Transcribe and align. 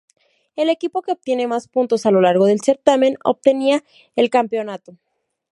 El 0.55 0.69
equipo 0.69 1.03
que 1.03 1.11
obtiene 1.11 1.45
más 1.45 1.67
puntos 1.67 2.07
a 2.07 2.09
lo 2.09 2.21
largo 2.21 2.47
del 2.47 2.61
certamen 2.61 3.19
obtenía 3.23 3.83
el 4.15 4.31
campeonato. 4.31 4.97